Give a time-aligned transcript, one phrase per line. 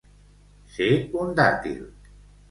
[0.77, 0.87] Ser
[1.23, 1.85] un dàtil.